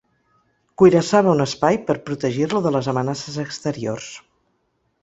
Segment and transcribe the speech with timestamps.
[0.81, 4.11] Cuirassava un espai per protegir-lo de les amenaces exteriors.